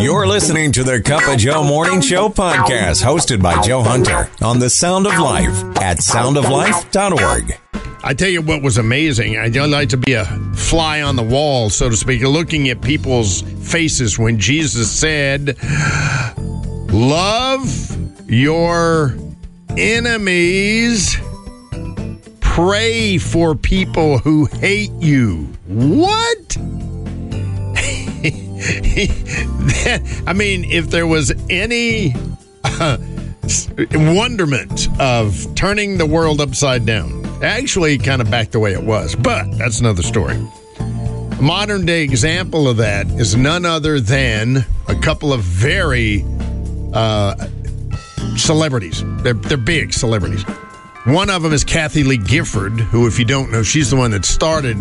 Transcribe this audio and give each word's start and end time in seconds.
You're 0.00 0.28
listening 0.28 0.70
to 0.72 0.84
the 0.84 1.00
Cup 1.00 1.26
of 1.28 1.38
Joe 1.38 1.64
Morning 1.64 2.00
Show 2.00 2.28
podcast, 2.28 3.02
hosted 3.04 3.42
by 3.42 3.60
Joe 3.62 3.82
Hunter 3.82 4.30
on 4.40 4.60
the 4.60 4.70
Sound 4.70 5.08
of 5.08 5.18
Life 5.18 5.50
at 5.82 5.98
soundoflife.org. 5.98 7.58
I 8.04 8.14
tell 8.14 8.28
you 8.28 8.40
what 8.40 8.62
was 8.62 8.78
amazing. 8.78 9.36
I 9.36 9.48
like 9.48 9.88
to 9.88 9.96
be 9.96 10.12
a 10.12 10.24
fly 10.54 11.02
on 11.02 11.16
the 11.16 11.24
wall, 11.24 11.68
so 11.68 11.90
to 11.90 11.96
speak, 11.96 12.22
looking 12.22 12.68
at 12.68 12.80
people's 12.80 13.42
faces 13.42 14.20
when 14.20 14.38
Jesus 14.38 14.88
said, 14.88 15.58
Love 16.92 18.30
your 18.30 19.16
enemies, 19.76 21.16
pray 22.40 23.18
for 23.18 23.56
people 23.56 24.18
who 24.18 24.44
hate 24.44 24.92
you. 24.92 25.48
What? 25.66 26.37
I 30.26 30.34
mean, 30.34 30.64
if 30.64 30.90
there 30.90 31.06
was 31.06 31.32
any 31.48 32.14
uh, 32.64 32.98
wonderment 33.92 34.88
of 35.00 35.46
turning 35.54 35.96
the 35.96 36.04
world 36.04 36.40
upside 36.42 36.84
down, 36.84 37.24
actually 37.42 37.96
kind 37.96 38.20
of 38.20 38.30
back 38.30 38.50
the 38.50 38.58
way 38.58 38.74
it 38.74 38.82
was, 38.82 39.14
but 39.14 39.50
that's 39.56 39.80
another 39.80 40.02
story. 40.02 40.36
A 40.78 41.40
modern 41.40 41.86
day 41.86 42.02
example 42.02 42.68
of 42.68 42.76
that 42.76 43.06
is 43.12 43.36
none 43.36 43.64
other 43.64 44.00
than 44.00 44.66
a 44.88 44.94
couple 44.96 45.32
of 45.32 45.40
very 45.40 46.22
uh, 46.92 47.46
celebrities. 48.36 49.02
They're, 49.22 49.32
they're 49.32 49.56
big 49.56 49.94
celebrities. 49.94 50.42
One 51.06 51.30
of 51.30 51.42
them 51.42 51.54
is 51.54 51.64
Kathie 51.64 52.04
Lee 52.04 52.18
Gifford, 52.18 52.72
who, 52.72 53.06
if 53.06 53.18
you 53.18 53.24
don't 53.24 53.50
know, 53.50 53.62
she's 53.62 53.88
the 53.88 53.96
one 53.96 54.10
that 54.10 54.26
started 54.26 54.76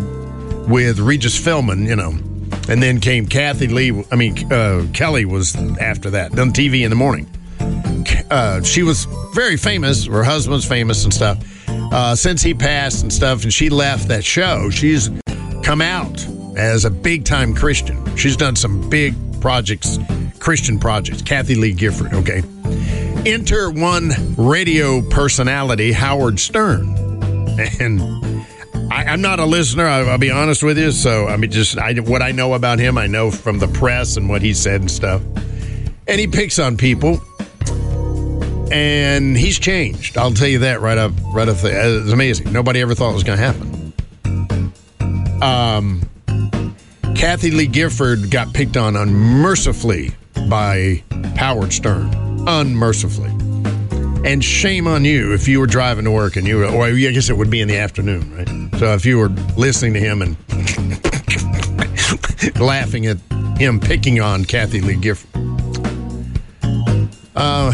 with 0.67 0.99
Regis 0.99 1.39
Philbin, 1.39 1.87
you 1.87 1.95
know, 1.95 2.11
and 2.69 2.81
then 2.81 2.99
came 2.99 3.25
Kathie 3.25 3.67
Lee. 3.67 4.03
I 4.11 4.15
mean, 4.15 4.51
uh, 4.51 4.85
Kelly 4.93 5.25
was 5.25 5.55
after 5.79 6.09
that, 6.11 6.31
done 6.33 6.51
TV 6.51 6.83
in 6.83 6.89
the 6.89 6.95
morning. 6.95 7.29
Uh, 8.29 8.61
she 8.61 8.83
was 8.83 9.05
very 9.33 9.57
famous. 9.57 10.05
Her 10.05 10.23
husband's 10.23 10.65
famous 10.65 11.03
and 11.03 11.13
stuff. 11.13 11.37
Uh, 11.69 12.15
since 12.15 12.41
he 12.41 12.53
passed 12.53 13.03
and 13.03 13.11
stuff, 13.11 13.43
and 13.43 13.53
she 13.53 13.69
left 13.69 14.09
that 14.09 14.23
show, 14.23 14.69
she's 14.69 15.09
come 15.63 15.81
out 15.81 16.25
as 16.57 16.85
a 16.85 16.89
big 16.89 17.23
time 17.23 17.53
Christian. 17.53 18.15
She's 18.17 18.35
done 18.35 18.55
some 18.55 18.89
big 18.89 19.15
projects, 19.41 19.97
Christian 20.39 20.79
projects. 20.79 21.21
Kathie 21.21 21.55
Lee 21.55 21.73
Gifford, 21.73 22.13
okay. 22.13 22.41
Enter 23.25 23.69
one 23.71 24.11
radio 24.37 25.01
personality, 25.01 25.91
Howard 25.91 26.39
Stern. 26.39 26.95
And 27.79 28.01
I, 28.89 29.13
am 29.13 29.21
not 29.21 29.39
a 29.39 29.45
listener. 29.45 29.85
I, 29.85 30.03
will 30.03 30.17
be 30.17 30.31
honest 30.31 30.63
with 30.63 30.77
you. 30.77 30.91
So 30.91 31.27
I 31.27 31.37
mean, 31.37 31.51
just 31.51 31.77
I, 31.77 31.93
what 31.93 32.21
I 32.21 32.31
know 32.31 32.53
about 32.53 32.79
him, 32.79 32.97
I 32.97 33.07
know 33.07 33.31
from 33.31 33.59
the 33.59 33.67
press 33.67 34.17
and 34.17 34.29
what 34.29 34.41
he 34.41 34.53
said 34.53 34.81
and 34.81 34.91
stuff. 34.91 35.21
And 36.07 36.19
he 36.19 36.27
picks 36.27 36.57
on 36.57 36.77
people, 36.77 37.21
and 38.71 39.35
he's 39.37 39.59
changed. 39.59 40.17
I'll 40.17 40.33
tell 40.33 40.47
you 40.47 40.59
that 40.59 40.79
right 40.79 40.97
up, 40.97 41.11
right 41.33 41.49
up 41.49 41.57
there. 41.57 41.99
It's 42.01 42.13
amazing. 42.13 42.53
Nobody 42.53 42.79
ever 42.81 42.95
thought 42.95 43.11
it 43.11 43.15
was 43.15 43.23
going 43.23 43.37
to 43.37 43.43
happen. 43.43 43.93
Um, 45.41 46.09
Kathie 47.15 47.51
Lee 47.51 47.67
Gifford 47.67 48.31
got 48.31 48.53
picked 48.53 48.77
on 48.77 48.95
unmercifully 48.95 50.11
by 50.47 51.03
Howard 51.35 51.73
Stern, 51.73 52.13
unmercifully. 52.47 53.36
And 54.25 54.43
shame 54.43 54.87
on 54.87 55.05
you 55.05 55.33
if 55.33 55.47
you 55.47 55.59
were 55.59 55.67
driving 55.67 56.05
to 56.05 56.11
work 56.11 56.35
and 56.35 56.45
you 56.45 56.57
were, 56.57 56.65
or 56.65 56.85
I 56.85 56.91
guess 56.93 57.29
it 57.29 57.37
would 57.37 57.49
be 57.49 57.61
in 57.61 57.67
the 57.67 57.77
afternoon, 57.77 58.35
right? 58.35 58.79
So 58.79 58.93
if 58.93 59.05
you 59.05 59.17
were 59.17 59.29
listening 59.57 59.93
to 59.93 59.99
him 59.99 60.21
and 60.21 60.37
laughing 62.59 63.05
at 63.07 63.17
him 63.57 63.79
picking 63.79 64.19
on 64.19 64.45
Kathie 64.45 64.81
Lee 64.81 64.95
Gifford. 64.95 65.29
Uh, 67.35 67.71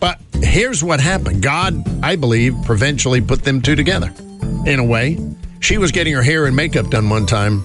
but 0.00 0.18
here's 0.34 0.82
what 0.82 1.00
happened 1.00 1.42
God, 1.42 1.74
I 2.02 2.16
believe, 2.16 2.54
providentially 2.64 3.20
put 3.20 3.44
them 3.44 3.60
two 3.60 3.76
together 3.76 4.12
in 4.66 4.78
a 4.78 4.84
way. 4.84 5.18
She 5.60 5.78
was 5.78 5.92
getting 5.92 6.14
her 6.14 6.22
hair 6.22 6.46
and 6.46 6.54
makeup 6.54 6.90
done 6.90 7.08
one 7.08 7.26
time 7.26 7.64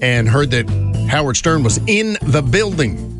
and 0.00 0.28
heard 0.28 0.50
that 0.52 0.68
Howard 1.10 1.36
Stern 1.36 1.62
was 1.62 1.78
in 1.86 2.16
the 2.22 2.42
building. 2.42 3.15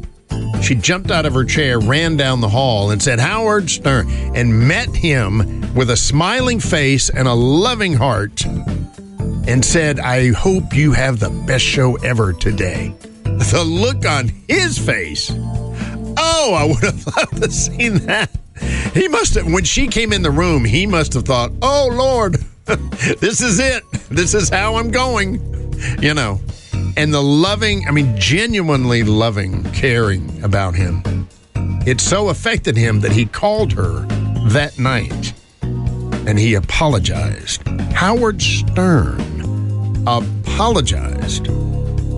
She 0.66 0.75
jumped 0.75 1.12
out 1.12 1.27
of 1.27 1.34
her 1.34 1.44
chair, 1.44 1.78
ran 1.78 2.16
down 2.16 2.41
the 2.41 2.49
hall, 2.49 2.91
and 2.91 3.00
said, 3.00 3.21
Howard 3.21 3.71
Stern, 3.71 4.10
and 4.34 4.66
met 4.66 4.88
him 4.88 5.72
with 5.77 5.91
a 5.91 5.97
smiling 5.97 6.59
face 6.59 7.09
and 7.09 7.28
a 7.28 7.34
loving 7.34 7.93
heart, 7.94 8.44
and 8.44 9.65
said, 9.65 10.00
I 10.00 10.32
hope 10.32 10.75
you 10.75 10.91
have 10.91 11.21
the 11.21 11.31
best 11.47 11.65
show 11.65 11.94
ever 11.99 12.32
today. 12.32 12.93
The 13.22 13.62
look 13.65 14.04
on 14.06 14.32
his 14.49 14.77
face. 14.77 15.31
Oh, 15.32 16.54
I 16.59 16.65
would 16.65 16.83
have 16.83 17.06
loved 17.16 17.37
to 17.37 17.41
have 17.43 17.54
seen 17.54 17.98
that. 18.06 18.28
He 18.93 19.06
must 19.06 19.34
have, 19.34 19.47
when 19.47 19.62
she 19.62 19.87
came 19.87 20.12
in 20.12 20.22
the 20.22 20.33
room, 20.33 20.65
he 20.65 20.84
must 20.84 21.12
have 21.12 21.27
thought, 21.27 21.53
oh, 21.62 21.91
Lord, 21.93 22.38
this 23.21 23.41
is 23.41 23.60
it. 23.60 23.84
This 24.10 24.34
is 24.34 24.48
how 24.48 24.75
I'm 24.75 24.91
going. 24.91 25.41
You 26.00 26.15
know, 26.15 26.41
and 26.97 27.12
the 27.12 27.23
loving, 27.23 27.87
I 27.87 27.91
mean, 27.91 28.17
genuinely 28.19 29.03
loving, 29.03 29.62
caring 29.73 30.43
about 30.43 30.75
him. 30.75 31.03
It 31.87 32.01
so 32.01 32.31
affected 32.31 32.77
him 32.77 33.01
that 33.01 33.12
he 33.12 33.27
called 33.27 33.73
her 33.75 34.07
that 34.49 34.79
night 34.79 35.34
and 35.62 36.39
he 36.39 36.55
apologized. 36.55 37.67
Howard 37.93 38.43
Stern 38.43 40.05
apologized. 40.07 41.47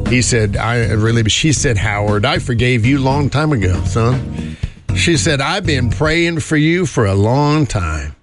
He 0.08 0.22
said, 0.22 0.56
I 0.56 0.92
really, 0.92 1.28
she 1.28 1.52
said, 1.52 1.76
Howard, 1.76 2.24
I 2.24 2.38
forgave 2.38 2.86
you 2.86 2.98
long 2.98 3.28
time 3.28 3.52
ago, 3.52 3.82
son. 3.84 4.56
She 4.96 5.16
said, 5.16 5.40
I've 5.40 5.66
been 5.66 5.90
praying 5.90 6.40
for 6.40 6.56
you 6.56 6.86
for 6.86 7.06
a 7.06 7.14
long 7.14 7.66
time. 7.66 8.16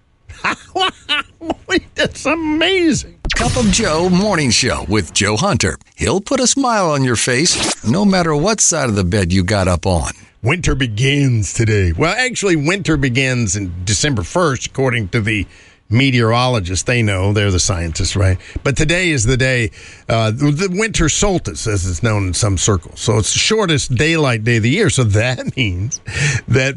That's 1.95 2.25
amazing. 2.25 3.19
Cup 3.35 3.55
of 3.57 3.65
Joe 3.67 4.09
Morning 4.09 4.49
Show 4.49 4.85
with 4.89 5.13
Joe 5.13 5.37
Hunter. 5.37 5.77
He'll 5.95 6.19
put 6.19 6.41
a 6.41 6.47
smile 6.47 6.91
on 6.91 7.03
your 7.05 7.15
face 7.15 7.85
no 7.85 8.03
matter 8.03 8.35
what 8.35 8.59
side 8.59 8.89
of 8.89 8.95
the 8.95 9.05
bed 9.05 9.31
you 9.31 9.43
got 9.45 9.69
up 9.69 9.85
on. 9.85 10.11
Winter 10.43 10.75
begins 10.75 11.53
today. 11.53 11.93
Well, 11.93 12.13
actually, 12.13 12.57
winter 12.57 12.97
begins 12.97 13.55
in 13.55 13.73
December 13.85 14.21
1st, 14.21 14.67
according 14.67 15.07
to 15.09 15.21
the 15.21 15.47
meteorologists. 15.89 16.83
They 16.83 17.01
know, 17.01 17.31
they're 17.31 17.49
the 17.49 17.59
scientists, 17.59 18.15
right? 18.15 18.37
But 18.61 18.75
today 18.75 19.09
is 19.09 19.23
the 19.23 19.37
day, 19.37 19.71
uh, 20.09 20.31
the 20.31 20.67
winter 20.69 21.07
solstice, 21.07 21.65
as 21.65 21.87
it's 21.87 22.03
known 22.03 22.27
in 22.27 22.33
some 22.33 22.57
circles. 22.57 22.99
So 22.99 23.17
it's 23.17 23.31
the 23.31 23.39
shortest 23.39 23.95
daylight 23.95 24.43
day 24.43 24.57
of 24.57 24.63
the 24.63 24.69
year. 24.69 24.89
So 24.89 25.05
that 25.05 25.55
means 25.57 25.99
that 26.49 26.75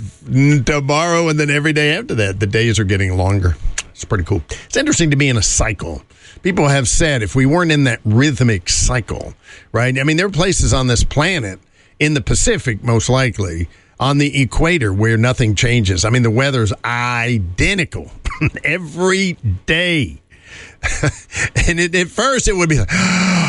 tomorrow 0.64 1.28
and 1.28 1.40
then 1.40 1.50
every 1.50 1.72
day 1.72 1.96
after 1.96 2.14
that, 2.14 2.38
the 2.38 2.46
days 2.46 2.78
are 2.78 2.84
getting 2.84 3.16
longer. 3.16 3.56
It's 3.90 4.04
pretty 4.04 4.24
cool. 4.24 4.42
It's 4.66 4.76
interesting 4.76 5.10
to 5.10 5.16
be 5.16 5.28
in 5.28 5.36
a 5.36 5.42
cycle. 5.42 6.02
People 6.42 6.68
have 6.68 6.88
said 6.88 7.22
if 7.22 7.34
we 7.34 7.46
weren't 7.46 7.72
in 7.72 7.84
that 7.84 8.00
rhythmic 8.04 8.68
cycle, 8.68 9.34
right? 9.72 9.98
I 9.98 10.04
mean, 10.04 10.16
there 10.16 10.26
are 10.26 10.30
places 10.30 10.72
on 10.72 10.86
this 10.86 11.04
planet 11.04 11.58
in 11.98 12.14
the 12.14 12.20
Pacific, 12.20 12.82
most 12.82 13.08
likely, 13.08 13.68
on 14.00 14.18
the 14.18 14.40
equator 14.40 14.92
where 14.92 15.16
nothing 15.16 15.54
changes. 15.54 16.04
I 16.04 16.10
mean, 16.10 16.22
the 16.22 16.30
weather's 16.30 16.72
identical 16.84 18.10
every 18.64 19.32
day. 19.66 20.20
and 21.66 21.80
it, 21.80 21.94
at 21.94 22.06
first, 22.06 22.46
it 22.46 22.54
would 22.54 22.68
be 22.68 22.78
like, 22.78 22.88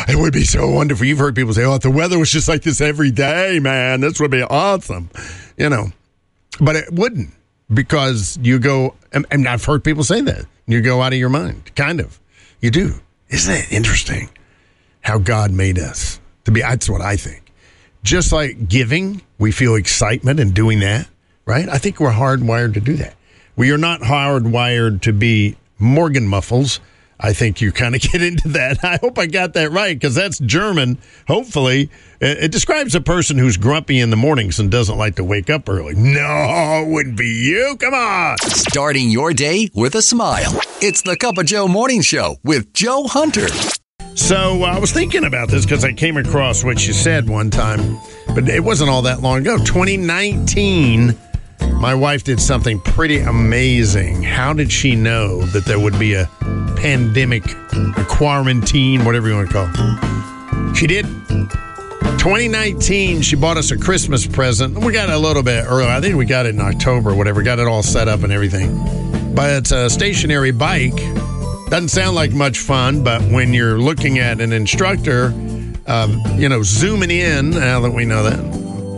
it 0.08 0.16
would 0.16 0.32
be 0.32 0.44
so 0.44 0.68
wonderful. 0.68 1.06
You've 1.06 1.18
heard 1.18 1.36
people 1.36 1.54
say, 1.54 1.64
"Oh, 1.64 1.74
if 1.76 1.82
the 1.82 1.90
weather 1.90 2.18
was 2.18 2.30
just 2.30 2.48
like 2.48 2.62
this 2.62 2.80
every 2.80 3.10
day, 3.10 3.60
man, 3.60 4.00
this 4.00 4.20
would 4.20 4.32
be 4.32 4.42
awesome," 4.42 5.08
you 5.56 5.68
know. 5.68 5.92
But 6.60 6.76
it 6.76 6.92
wouldn't 6.92 7.30
because 7.72 8.38
you 8.42 8.58
go, 8.58 8.96
and 9.12 9.48
I've 9.48 9.64
heard 9.64 9.84
people 9.84 10.02
say 10.02 10.20
that 10.22 10.44
you 10.66 10.80
go 10.80 11.00
out 11.02 11.12
of 11.12 11.18
your 11.18 11.28
mind, 11.28 11.74
kind 11.74 12.00
of. 12.00 12.20
You 12.60 12.70
do. 12.70 12.94
Isn't 13.28 13.54
it 13.54 13.72
interesting 13.72 14.28
how 15.00 15.18
God 15.18 15.50
made 15.50 15.78
us 15.78 16.20
to 16.44 16.50
be? 16.50 16.60
That's 16.60 16.90
what 16.90 17.00
I 17.00 17.16
think. 17.16 17.52
Just 18.02 18.32
like 18.32 18.68
giving, 18.68 19.22
we 19.38 19.52
feel 19.52 19.74
excitement 19.74 20.40
in 20.40 20.50
doing 20.50 20.80
that, 20.80 21.08
right? 21.46 21.68
I 21.68 21.78
think 21.78 22.00
we're 22.00 22.12
hardwired 22.12 22.74
to 22.74 22.80
do 22.80 22.94
that. 22.94 23.14
We 23.56 23.72
are 23.72 23.78
not 23.78 24.00
hardwired 24.00 25.02
to 25.02 25.12
be 25.12 25.56
Morgenmuffels 25.80 26.80
I 27.22 27.32
think 27.34 27.60
you 27.60 27.70
kind 27.70 27.94
of 27.94 28.00
get 28.12 28.22
into 28.22 28.48
that. 28.48 28.82
I 28.82 28.98
hope 29.00 29.18
I 29.18 29.26
got 29.26 29.54
that 29.54 29.70
right 29.70 29.94
because 29.94 30.14
that's 30.14 30.38
German. 30.38 30.98
Hopefully, 31.28 31.90
it, 32.20 32.50
describes 32.50 32.94
a 32.94 33.00
person 33.00 33.38
who's 33.38 33.56
grumpy 33.56 34.00
in 34.00 34.10
the 34.10 34.16
mornings 34.16 34.58
and 34.58 34.70
doesn't 34.70 34.96
like 34.96 35.16
to 35.16 35.24
wake 35.24 35.50
up 35.50 35.68
early. 35.68 35.94
No, 35.94 36.82
it 36.82 36.88
wouldn't 36.88 37.16
be 37.16 37.28
you. 37.28 37.76
Come 37.78 37.94
on. 37.94 38.38
Starting 38.38 39.10
your 39.10 39.32
day 39.32 39.70
with 39.74 39.94
a 39.94 40.02
smile. 40.02 40.60
It's 40.80 41.02
the 41.02 41.16
Cup 41.16 41.38
of 41.38 41.46
Joe 41.46 41.68
Morning 41.68 42.00
Show 42.00 42.36
with 42.42 42.72
Joe 42.72 43.04
Hunter. 43.06 43.48
So 44.14 44.64
uh, 44.64 44.66
I 44.66 44.78
was 44.78 44.92
thinking 44.92 45.24
about 45.24 45.48
this 45.48 45.64
because 45.64 45.84
I 45.84 45.92
came 45.92 46.16
across 46.16 46.64
what 46.64 46.86
you 46.86 46.92
said 46.92 47.28
one 47.28 47.50
time, 47.50 47.98
but 48.34 48.48
it 48.48 48.60
wasn't 48.60 48.90
all 48.90 49.02
that 49.02 49.20
long 49.20 49.40
ago. 49.40 49.56
2019 49.58 51.16
my 51.80 51.94
wife 51.94 52.24
did 52.24 52.38
something 52.40 52.78
pretty 52.80 53.20
amazing. 53.20 54.22
How 54.22 54.52
did 54.52 54.70
she 54.70 54.94
know 54.94 55.40
that 55.46 55.64
there 55.64 55.80
would 55.80 55.98
be 55.98 56.12
a 56.12 56.28
pandemic, 56.80 57.44
quarantine, 58.08 59.04
whatever 59.04 59.28
you 59.28 59.34
want 59.34 59.50
to 59.50 59.52
call 59.52 59.68
it? 59.70 60.76
She 60.76 60.86
did. 60.86 61.04
2019, 62.18 63.20
she 63.20 63.36
bought 63.36 63.58
us 63.58 63.70
a 63.70 63.78
Christmas 63.78 64.26
present. 64.26 64.78
We 64.78 64.92
got 64.92 65.10
it 65.10 65.14
a 65.14 65.18
little 65.18 65.42
bit 65.42 65.66
early. 65.66 65.90
I 65.90 66.00
think 66.00 66.16
we 66.16 66.24
got 66.24 66.46
it 66.46 66.54
in 66.54 66.60
October, 66.60 67.14
whatever. 67.14 67.42
Got 67.42 67.58
it 67.58 67.66
all 67.66 67.82
set 67.82 68.08
up 68.08 68.22
and 68.22 68.32
everything. 68.32 69.34
But 69.34 69.52
it's 69.58 69.72
a 69.72 69.90
stationary 69.90 70.52
bike. 70.52 70.96
Doesn't 71.68 71.88
sound 71.90 72.16
like 72.16 72.32
much 72.32 72.58
fun, 72.58 73.04
but 73.04 73.20
when 73.22 73.52
you're 73.52 73.78
looking 73.78 74.18
at 74.18 74.40
an 74.40 74.52
instructor, 74.52 75.34
um, 75.86 76.22
you 76.36 76.48
know, 76.48 76.62
zooming 76.62 77.10
in, 77.10 77.50
now 77.50 77.80
that 77.80 77.90
we 77.90 78.06
know 78.06 78.22
that, 78.22 78.38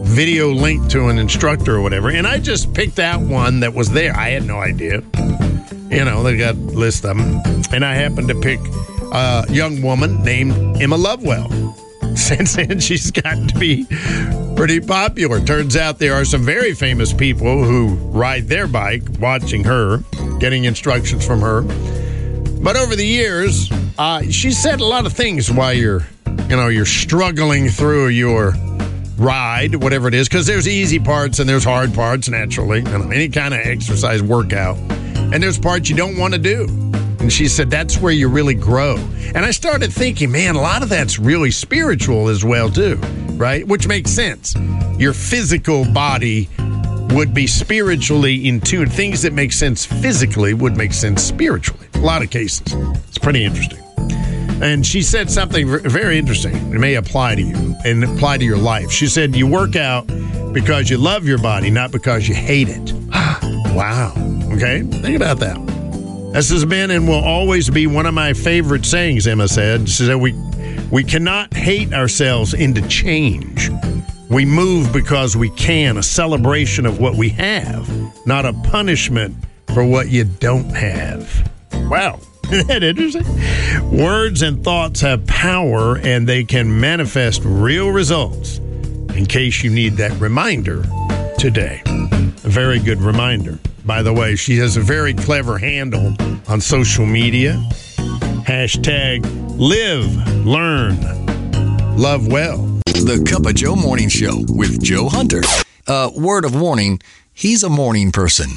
video 0.04 0.50
link 0.50 0.88
to 0.90 1.08
an 1.08 1.18
instructor 1.18 1.76
or 1.76 1.80
whatever. 1.80 2.10
And 2.10 2.26
I 2.26 2.38
just 2.38 2.74
picked 2.74 2.98
out 2.98 3.20
one 3.22 3.60
that 3.60 3.74
was 3.74 3.90
there. 3.90 4.14
I 4.14 4.30
had 4.30 4.44
no 4.44 4.58
idea. 4.58 5.02
You 5.92 6.04
know, 6.06 6.22
they 6.22 6.36
got 6.38 6.56
list 6.56 7.04
of 7.04 7.18
them. 7.18 7.42
And 7.72 7.84
I 7.84 7.94
happened 7.94 8.28
to 8.28 8.34
pick 8.34 8.58
a 9.12 9.44
young 9.50 9.82
woman 9.82 10.22
named 10.22 10.80
Emma 10.80 10.96
Lovewell. 10.96 11.76
Since 12.16 12.56
then, 12.56 12.80
she's 12.80 13.10
gotten 13.10 13.48
to 13.48 13.58
be 13.58 13.86
pretty 14.56 14.80
popular. 14.80 15.40
Turns 15.40 15.76
out 15.76 15.98
there 15.98 16.14
are 16.14 16.24
some 16.24 16.42
very 16.42 16.74
famous 16.74 17.12
people 17.12 17.64
who 17.64 17.94
ride 18.10 18.48
their 18.48 18.66
bike 18.66 19.02
watching 19.18 19.64
her, 19.64 19.98
getting 20.38 20.64
instructions 20.64 21.26
from 21.26 21.40
her. 21.40 21.62
But 22.62 22.76
over 22.76 22.94
the 22.94 23.06
years, 23.06 23.70
uh, 23.98 24.22
she 24.30 24.52
said 24.52 24.80
a 24.80 24.84
lot 24.84 25.04
of 25.04 25.12
things 25.12 25.50
while 25.50 25.72
you're, 25.72 26.06
you 26.48 26.56
know, 26.56 26.68
you're 26.68 26.86
struggling 26.86 27.68
through 27.68 28.08
your 28.08 28.54
ride, 29.18 29.74
whatever 29.76 30.08
it 30.08 30.14
is, 30.14 30.28
because 30.28 30.46
there's 30.46 30.68
easy 30.68 30.98
parts 30.98 31.38
and 31.38 31.48
there's 31.48 31.64
hard 31.64 31.92
parts 31.94 32.28
naturally, 32.28 32.82
know, 32.82 33.10
any 33.10 33.28
kind 33.28 33.52
of 33.54 33.60
exercise 33.60 34.22
workout, 34.22 34.76
and 35.16 35.42
there's 35.42 35.58
parts 35.58 35.88
you 35.88 35.96
don't 35.96 36.16
want 36.16 36.34
to 36.34 36.38
do. 36.38 36.66
And 37.20 37.32
she 37.32 37.46
said 37.46 37.70
that's 37.70 37.98
where 37.98 38.12
you 38.12 38.28
really 38.28 38.54
grow. 38.54 38.96
And 39.34 39.44
I 39.44 39.52
started 39.52 39.92
thinking, 39.92 40.32
man, 40.32 40.56
a 40.56 40.60
lot 40.60 40.82
of 40.82 40.88
that's 40.88 41.18
really 41.18 41.50
spiritual 41.50 42.28
as 42.28 42.44
well 42.44 42.68
too, 42.68 42.96
right? 43.34 43.66
Which 43.66 43.86
makes 43.86 44.10
sense. 44.10 44.56
Your 44.98 45.12
physical 45.12 45.84
body 45.92 46.48
would 47.10 47.32
be 47.32 47.46
spiritually 47.46 48.48
in 48.48 48.60
tune. 48.60 48.88
Things 48.88 49.22
that 49.22 49.32
make 49.32 49.52
sense 49.52 49.84
physically 49.84 50.54
would 50.54 50.76
make 50.76 50.92
sense 50.92 51.22
spiritually. 51.22 51.86
A 51.94 51.98
lot 51.98 52.22
of 52.22 52.30
cases. 52.30 52.62
It's 53.08 53.18
pretty 53.18 53.44
interesting. 53.44 53.78
And 54.62 54.86
she 54.86 55.02
said 55.02 55.30
something 55.30 55.68
very 55.88 56.18
interesting. 56.18 56.54
It 56.72 56.78
may 56.78 56.94
apply 56.94 57.34
to 57.36 57.42
you 57.42 57.76
and 57.84 58.04
apply 58.04 58.38
to 58.38 58.44
your 58.44 58.58
life. 58.58 58.90
She 58.90 59.06
said, 59.06 59.34
You 59.34 59.46
work 59.46 59.76
out 59.76 60.06
because 60.52 60.88
you 60.88 60.98
love 60.98 61.26
your 61.26 61.38
body, 61.38 61.70
not 61.70 61.90
because 61.90 62.28
you 62.28 62.34
hate 62.34 62.68
it. 62.68 62.92
wow. 63.74 64.31
Okay. 64.52 64.82
Think 64.82 65.16
about 65.16 65.38
that. 65.38 65.56
This 66.32 66.50
has 66.50 66.64
been 66.64 66.90
and 66.90 67.06
will 67.06 67.22
always 67.22 67.68
be 67.68 67.86
one 67.86 68.06
of 68.06 68.14
my 68.14 68.32
favorite 68.32 68.86
sayings, 68.86 69.26
Emma 69.26 69.48
said. 69.48 69.88
She 69.88 70.04
said, 70.04 70.16
We, 70.16 70.32
we 70.90 71.04
cannot 71.04 71.52
hate 71.52 71.92
ourselves 71.92 72.54
into 72.54 72.86
change. 72.88 73.70
We 74.30 74.46
move 74.46 74.92
because 74.94 75.36
we 75.36 75.50
can, 75.50 75.98
a 75.98 76.02
celebration 76.02 76.86
of 76.86 76.98
what 76.98 77.16
we 77.16 77.28
have, 77.30 77.86
not 78.26 78.46
a 78.46 78.54
punishment 78.54 79.36
for 79.74 79.84
what 79.84 80.08
you 80.08 80.24
don't 80.24 80.70
have. 80.70 81.50
Wow. 81.90 82.18
Isn't 82.50 82.66
that 82.68 82.82
interesting? 82.82 83.26
Words 83.90 84.40
and 84.40 84.64
thoughts 84.64 85.02
have 85.02 85.26
power 85.26 85.98
and 85.98 86.26
they 86.26 86.44
can 86.44 86.80
manifest 86.80 87.42
real 87.44 87.90
results. 87.90 88.58
In 89.14 89.26
case 89.26 89.62
you 89.62 89.70
need 89.70 89.98
that 89.98 90.18
reminder 90.18 90.82
today. 91.38 91.82
A 91.86 92.48
very 92.48 92.78
good 92.78 93.02
reminder. 93.02 93.58
By 93.84 94.02
the 94.02 94.12
way, 94.12 94.36
she 94.36 94.58
has 94.58 94.76
a 94.76 94.80
very 94.80 95.12
clever 95.12 95.58
handle 95.58 96.14
on 96.48 96.60
social 96.60 97.04
media. 97.04 97.54
Hashtag 98.46 99.24
live, 99.58 100.46
learn, 100.46 101.00
love 101.96 102.28
well. 102.28 102.58
The 102.86 103.24
Cup 103.28 103.46
of 103.46 103.56
Joe 103.56 103.74
Morning 103.74 104.08
Show 104.08 104.44
with 104.48 104.80
Joe 104.82 105.08
Hunter. 105.08 105.42
Uh, 105.88 106.10
word 106.14 106.44
of 106.44 106.54
warning, 106.54 107.00
he's 107.32 107.64
a 107.64 107.68
morning 107.68 108.12
person. 108.12 108.50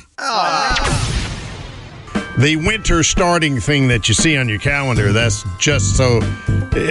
The 2.38 2.57
winter 2.57 3.01
starting 3.01 3.60
thing 3.60 3.88
that 3.88 4.07
you 4.07 4.13
see 4.13 4.38
on 4.38 4.48
your 4.48 4.60
calendar, 4.60 5.12
that's 5.12 5.44
just 5.57 5.98
so 5.98 6.19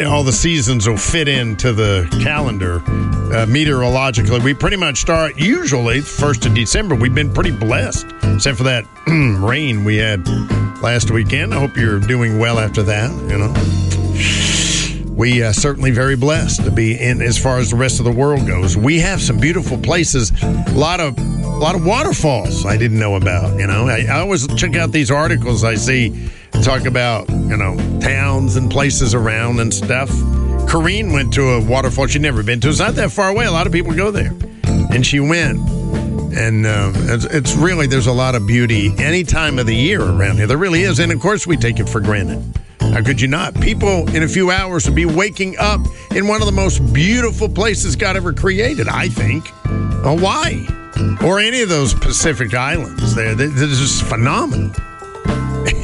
all 0.06 0.24
the 0.24 0.32
seasons 0.32 0.88
will 0.88 0.96
fit 0.96 1.28
into 1.28 1.72
the 1.72 2.08
calendar. 2.22 2.76
Uh, 2.76 3.46
meteorologically, 3.46 4.40
we 4.40 4.54
pretty 4.54 4.76
much 4.76 4.98
start 4.98 5.38
usually 5.38 5.98
1st 5.98 6.46
of 6.46 6.54
December. 6.54 6.94
We've 6.94 7.14
been 7.14 7.32
pretty 7.32 7.50
blessed, 7.50 8.06
except 8.22 8.56
for 8.56 8.64
that 8.64 8.84
rain 9.40 9.84
we 9.84 9.96
had 9.96 10.26
last 10.80 11.10
weekend. 11.10 11.52
I 11.52 11.60
hope 11.60 11.76
you're 11.76 12.00
doing 12.00 12.38
well 12.38 12.58
after 12.58 12.82
that, 12.84 13.10
you 13.30 13.38
know 13.38 13.52
we 15.14 15.44
uh, 15.44 15.52
certainly 15.52 15.92
very 15.92 16.16
blessed 16.16 16.64
to 16.64 16.72
be 16.72 16.98
in 17.00 17.22
as 17.22 17.38
far 17.38 17.58
as 17.58 17.70
the 17.70 17.76
rest 17.76 18.00
of 18.00 18.04
the 18.04 18.12
world 18.12 18.46
goes. 18.48 18.76
We 18.76 18.98
have 18.98 19.22
some 19.22 19.38
beautiful 19.38 19.78
places, 19.78 20.32
a 20.42 20.72
lot 20.72 20.98
of 20.98 21.16
a 21.18 21.56
lot 21.56 21.76
of 21.76 21.86
waterfalls 21.86 22.66
I 22.66 22.76
didn't 22.76 22.98
know 22.98 23.14
about. 23.14 23.58
You 23.58 23.68
know, 23.68 23.86
I, 23.86 24.06
I 24.10 24.18
always 24.18 24.46
check 24.56 24.74
out 24.74 24.90
these 24.90 25.12
articles 25.12 25.62
I 25.62 25.76
see 25.76 26.30
talk 26.62 26.86
about 26.86 27.28
you 27.28 27.56
know 27.56 27.76
towns 28.00 28.56
and 28.56 28.70
places 28.70 29.14
around 29.14 29.60
and 29.60 29.72
stuff. 29.72 30.10
Corrine 30.68 31.12
went 31.12 31.32
to 31.34 31.50
a 31.50 31.64
waterfall 31.64 32.06
she'd 32.06 32.22
never 32.22 32.42
been 32.42 32.60
to. 32.60 32.68
It's 32.68 32.78
not 32.78 32.94
that 32.94 33.12
far 33.12 33.28
away. 33.28 33.44
A 33.46 33.52
lot 33.52 33.66
of 33.66 33.72
people 33.72 33.92
go 33.94 34.10
there, 34.10 34.32
and 34.64 35.04
she 35.04 35.20
went. 35.20 35.58
And 36.36 36.66
uh, 36.66 36.90
it's, 36.94 37.24
it's 37.26 37.54
really 37.54 37.86
there's 37.86 38.08
a 38.08 38.12
lot 38.12 38.34
of 38.34 38.44
beauty 38.44 38.92
any 38.98 39.22
time 39.22 39.60
of 39.60 39.66
the 39.66 39.76
year 39.76 40.02
around 40.02 40.36
here. 40.36 40.48
There 40.48 40.58
really 40.58 40.82
is, 40.82 40.98
and 40.98 41.12
of 41.12 41.20
course 41.20 41.46
we 41.46 41.56
take 41.56 41.78
it 41.78 41.88
for 41.88 42.00
granted. 42.00 42.42
How 42.80 43.02
could 43.02 43.20
you 43.20 43.28
not? 43.28 43.60
People 43.60 44.08
in 44.14 44.22
a 44.22 44.28
few 44.28 44.50
hours 44.50 44.86
would 44.86 44.94
be 44.94 45.04
waking 45.04 45.56
up 45.58 45.80
in 46.14 46.28
one 46.28 46.40
of 46.42 46.46
the 46.46 46.52
most 46.52 46.92
beautiful 46.92 47.48
places 47.48 47.96
God 47.96 48.16
ever 48.16 48.32
created, 48.32 48.88
I 48.88 49.08
think. 49.08 49.48
Hawaii. 50.04 50.66
Or 51.24 51.40
any 51.40 51.62
of 51.62 51.68
those 51.68 51.94
Pacific 51.94 52.54
islands 52.54 53.14
there. 53.14 53.34
This 53.34 53.80
is 53.80 54.00
phenomenal. 54.00 54.72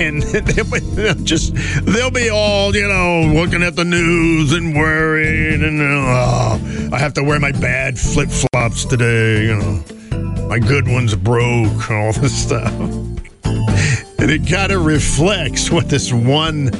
And 0.00 0.23
they'll 0.23 1.15
just 1.15 1.55
they'll 1.85 2.11
be 2.11 2.31
all, 2.31 2.75
you 2.75 2.88
know, 2.88 3.32
looking 3.35 3.62
at 3.62 3.77
the 3.77 3.85
news 3.85 4.53
and 4.53 4.75
worried 4.75 5.62
and 5.62 5.81
oh, 5.81 6.91
I 6.93 6.99
have 6.99 7.15
to 7.15 7.23
wear 7.23 7.38
my 7.38 7.53
bad 7.53 7.99
flip 7.99 8.31
flops 8.31 8.85
today, 8.85 9.44
you 9.44 9.56
know. 9.56 10.47
My 10.49 10.59
good 10.59 10.88
ones 10.88 11.15
broke, 11.15 11.91
all 11.91 12.12
this 12.21 12.37
stuff. 12.37 12.73
And 13.44 14.31
it 14.31 14.47
kind 14.49 14.73
of 14.73 14.85
reflects 14.85 15.71
what 15.71 15.88
this 15.88 16.12
one 16.12 16.71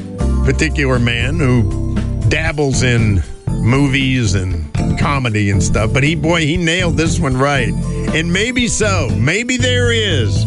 particular 0.44 0.99
man 0.99 1.38
who 1.38 1.94
dabbles 2.29 2.82
in 2.82 3.23
movies 3.49 4.35
and 4.35 4.70
comedy 4.99 5.50
and 5.50 5.62
stuff, 5.62 5.93
but 5.93 6.02
he, 6.02 6.14
boy, 6.14 6.41
he 6.41 6.56
nailed 6.56 6.97
this 6.97 7.19
one 7.19 7.37
right. 7.37 7.73
And 8.14 8.32
maybe 8.32 8.69
so. 8.69 9.08
Maybe 9.17 9.57
there 9.57 9.92
is 9.92 10.45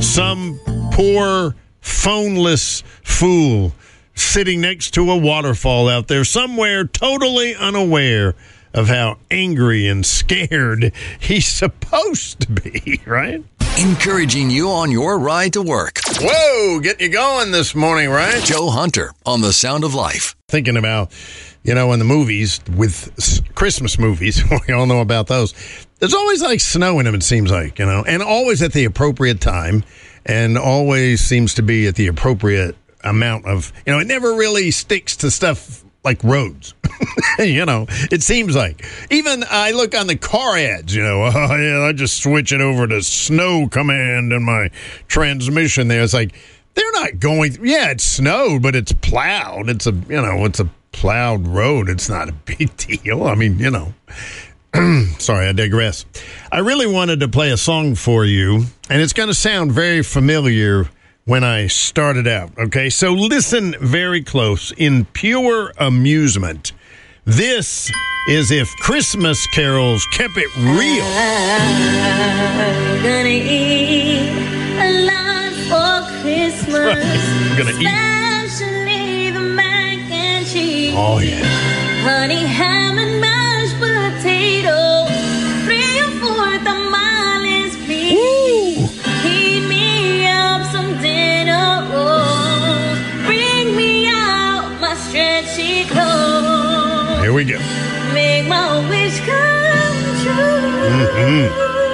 some 0.00 0.58
poor, 0.92 1.54
phoneless 1.84 2.82
fool 3.02 3.72
sitting 4.14 4.60
next 4.60 4.92
to 4.94 5.10
a 5.10 5.16
waterfall 5.16 5.88
out 5.88 6.08
there 6.08 6.24
somewhere, 6.24 6.84
totally 6.84 7.54
unaware 7.54 8.34
of 8.72 8.88
how 8.88 9.18
angry 9.30 9.86
and 9.86 10.04
scared 10.04 10.92
he's 11.20 11.46
supposed 11.46 12.40
to 12.40 12.50
be, 12.50 13.00
right? 13.06 13.44
Encouraging 13.78 14.50
you 14.50 14.70
on 14.70 14.90
your 14.90 15.18
ride 15.18 15.52
to 15.52 15.62
work. 15.62 15.98
Whoa, 16.20 16.80
getting 16.80 17.08
you 17.08 17.12
going 17.12 17.50
this 17.50 17.74
morning, 17.74 18.08
right? 18.08 18.42
Joe 18.42 18.70
Hunter 18.70 19.12
on 19.26 19.40
The 19.40 19.52
Sound 19.52 19.84
of 19.84 19.94
Life. 19.94 20.36
Thinking 20.48 20.76
about, 20.76 21.12
you 21.64 21.74
know, 21.74 21.92
in 21.92 21.98
the 21.98 22.04
movies 22.04 22.60
with 22.76 23.42
Christmas 23.54 23.98
movies, 23.98 24.42
we 24.68 24.72
all 24.74 24.86
know 24.86 25.00
about 25.00 25.26
those. 25.26 25.54
There's 25.98 26.14
always 26.14 26.40
like 26.40 26.60
snow 26.60 26.98
in 27.00 27.06
them, 27.06 27.14
it 27.14 27.24
seems 27.24 27.50
like, 27.50 27.78
you 27.78 27.86
know, 27.86 28.04
and 28.06 28.22
always 28.22 28.62
at 28.62 28.72
the 28.72 28.84
appropriate 28.84 29.40
time 29.40 29.84
and 30.26 30.56
always 30.58 31.20
seems 31.20 31.54
to 31.54 31.62
be 31.62 31.86
at 31.86 31.96
the 31.96 32.06
appropriate 32.06 32.76
amount 33.02 33.46
of, 33.46 33.72
you 33.86 33.92
know, 33.92 33.98
it 33.98 34.06
never 34.06 34.34
really 34.34 34.70
sticks 34.70 35.16
to 35.18 35.30
stuff 35.30 35.84
like 36.04 36.22
roads. 36.22 36.74
you 37.38 37.64
know, 37.64 37.86
it 38.10 38.22
seems 38.22 38.54
like. 38.54 38.84
Even 39.10 39.44
I 39.48 39.72
look 39.72 39.94
on 39.94 40.06
the 40.06 40.16
car 40.16 40.56
ads, 40.56 40.94
you 40.94 41.02
know, 41.02 41.24
yeah, 41.34 41.86
I 41.88 41.92
just 41.92 42.22
switch 42.22 42.52
it 42.52 42.60
over 42.60 42.86
to 42.86 43.02
snow 43.02 43.68
command 43.68 44.32
in 44.32 44.42
my 44.42 44.70
transmission 45.08 45.88
there. 45.88 46.02
It's 46.02 46.14
like, 46.14 46.34
they're 46.74 46.92
not 46.92 47.20
going, 47.20 47.56
yeah, 47.62 47.90
it's 47.90 48.04
snowed, 48.04 48.62
but 48.62 48.74
it's 48.74 48.92
plowed. 48.92 49.68
It's 49.68 49.86
a, 49.86 49.92
you 49.92 50.20
know, 50.20 50.44
it's 50.44 50.60
a 50.60 50.68
plowed 50.92 51.46
road. 51.46 51.88
It's 51.88 52.08
not 52.08 52.28
a 52.28 52.32
big 52.44 52.76
deal. 52.76 53.24
I 53.24 53.34
mean, 53.34 53.58
you 53.58 53.70
know. 53.70 53.94
Sorry, 55.18 55.46
I 55.46 55.52
digress. 55.52 56.04
I 56.50 56.58
really 56.58 56.86
wanted 56.86 57.20
to 57.20 57.28
play 57.28 57.50
a 57.52 57.56
song 57.56 57.94
for 57.94 58.24
you, 58.24 58.64
and 58.90 59.00
it's 59.00 59.12
going 59.12 59.28
to 59.28 59.34
sound 59.34 59.70
very 59.72 60.02
familiar 60.02 60.88
when 61.24 61.44
I 61.44 61.68
started 61.68 62.26
out. 62.26 62.50
Okay, 62.58 62.90
so 62.90 63.12
listen 63.12 63.74
very 63.80 64.22
close 64.22 64.72
in 64.76 65.04
pure 65.06 65.72
amusement. 65.78 66.72
This 67.24 67.90
is 68.28 68.50
if 68.50 68.68
Christmas 68.80 69.46
carols 69.46 70.06
kept 70.12 70.36
it 70.36 70.54
real. 70.56 71.04
I'm 71.04 73.02
gonna 73.02 73.28
eat 73.28 74.28
a 74.78 75.06
lot 75.06 75.52
for 75.70 76.20
Christmas. 76.20 77.04
I'm 77.04 77.56
gonna 77.56 77.70
eat. 77.78 77.86
Especially 77.86 79.30
the 79.30 79.40
mac 79.40 79.98
and 80.10 80.46
cheese. 80.46 80.94
Oh 80.94 81.18
yeah, 81.18 81.44
Honey 82.02 82.44
ham 82.44 82.98
and 82.98 83.13
we 97.34 97.44
go. 97.44 97.58
Make 98.14 98.46
my 98.46 98.88
wish 98.88 99.18
come 99.26 99.96
true. 100.22 100.34
All 101.18 101.93